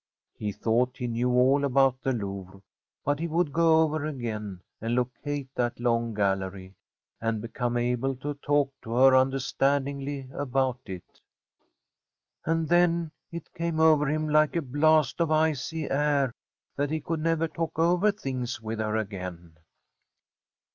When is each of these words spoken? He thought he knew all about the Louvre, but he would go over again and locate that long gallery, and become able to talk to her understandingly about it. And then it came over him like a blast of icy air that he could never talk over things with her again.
He 0.33 0.51
thought 0.51 0.97
he 0.97 1.05
knew 1.05 1.29
all 1.29 1.63
about 1.63 2.01
the 2.01 2.11
Louvre, 2.11 2.63
but 3.05 3.19
he 3.19 3.27
would 3.27 3.53
go 3.53 3.83
over 3.83 4.03
again 4.07 4.61
and 4.81 4.95
locate 4.95 5.53
that 5.53 5.79
long 5.79 6.15
gallery, 6.15 6.73
and 7.21 7.39
become 7.39 7.77
able 7.77 8.15
to 8.15 8.33
talk 8.33 8.73
to 8.81 8.93
her 8.93 9.15
understandingly 9.15 10.27
about 10.33 10.79
it. 10.87 11.21
And 12.45 12.67
then 12.67 13.11
it 13.31 13.53
came 13.53 13.79
over 13.79 14.09
him 14.09 14.27
like 14.27 14.55
a 14.55 14.63
blast 14.63 15.21
of 15.21 15.29
icy 15.29 15.87
air 15.91 16.33
that 16.75 16.89
he 16.89 16.99
could 16.99 17.19
never 17.19 17.47
talk 17.47 17.77
over 17.77 18.11
things 18.11 18.59
with 18.59 18.79
her 18.79 18.95
again. 18.95 19.55